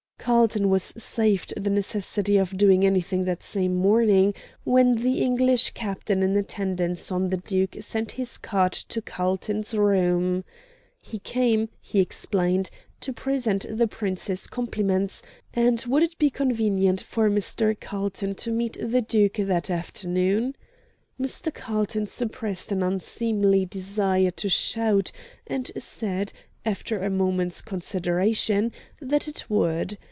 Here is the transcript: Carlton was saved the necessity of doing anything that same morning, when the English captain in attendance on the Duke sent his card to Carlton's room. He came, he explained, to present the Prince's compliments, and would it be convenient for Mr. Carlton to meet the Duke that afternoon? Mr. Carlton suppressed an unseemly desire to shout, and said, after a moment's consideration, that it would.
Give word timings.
Carlton 0.23 0.69
was 0.69 0.93
saved 0.95 1.51
the 1.57 1.71
necessity 1.71 2.37
of 2.37 2.55
doing 2.55 2.85
anything 2.85 3.25
that 3.25 3.41
same 3.41 3.73
morning, 3.75 4.35
when 4.63 4.93
the 4.93 5.17
English 5.17 5.71
captain 5.71 6.21
in 6.21 6.37
attendance 6.37 7.11
on 7.11 7.29
the 7.29 7.37
Duke 7.37 7.77
sent 7.79 8.11
his 8.11 8.37
card 8.37 8.71
to 8.71 9.01
Carlton's 9.01 9.73
room. 9.73 10.43
He 10.99 11.17
came, 11.17 11.69
he 11.81 11.99
explained, 11.99 12.69
to 12.99 13.11
present 13.11 13.65
the 13.67 13.87
Prince's 13.87 14.45
compliments, 14.45 15.23
and 15.55 15.83
would 15.87 16.03
it 16.03 16.19
be 16.19 16.29
convenient 16.29 17.01
for 17.01 17.27
Mr. 17.27 17.77
Carlton 17.79 18.35
to 18.35 18.51
meet 18.51 18.77
the 18.79 19.01
Duke 19.01 19.37
that 19.37 19.71
afternoon? 19.71 20.55
Mr. 21.19 21.51
Carlton 21.51 22.05
suppressed 22.05 22.71
an 22.71 22.83
unseemly 22.83 23.65
desire 23.65 24.29
to 24.29 24.49
shout, 24.49 25.11
and 25.47 25.71
said, 25.79 26.31
after 26.63 27.01
a 27.03 27.09
moment's 27.09 27.59
consideration, 27.63 28.71
that 29.01 29.27
it 29.27 29.49
would. 29.49 29.97